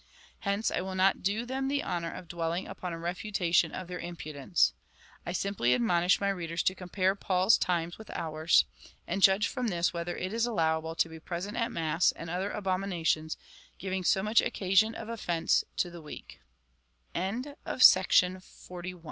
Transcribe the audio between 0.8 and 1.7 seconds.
will not do them